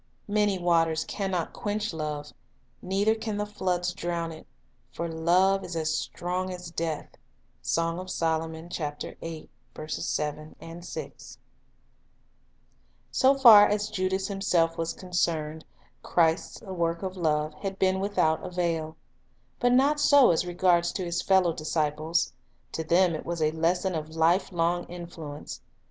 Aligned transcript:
"Many 0.27 0.57
waters 0.57 1.03
can 1.03 1.29
not 1.29 1.53
quench 1.53 1.93
love, 1.93 2.33
Neither 2.81 3.13
can 3.13 3.37
the 3.37 3.45
floods 3.45 3.93
drown 3.93 4.31
it;"" 4.31 4.47
For 4.95 5.07
love 5.07 5.63
is 5.63 5.75
strong 5.95 6.51
as 6.51 6.71
death." 6.71 7.07
1 7.75 8.07
So 8.07 8.07
far 13.39 13.67
as 13.67 13.89
Judas 13.89 14.27
himself 14.27 14.75
was 14.79 14.93
concerned, 14.93 15.65
Christ's 16.01 16.61
work 16.63 17.03
of 17.03 17.15
love 17.15 17.53
had 17.53 17.77
been 17.77 17.99
without 17.99 18.43
avail. 18.43 18.95
But 19.59 19.71
not 19.73 19.99
so 19.99 20.31
as 20.31 20.47
regards 20.47 20.97
his 20.97 21.21
fellow 21.21 21.53
disciples. 21.53 22.33
To 22.71 22.83
them 22.83 23.13
it 23.13 23.23
was 23.23 23.39
a 23.43 23.51
lesson 23.51 23.93
of 23.93 24.09
lifelong 24.15 24.85
influence. 24.85 25.61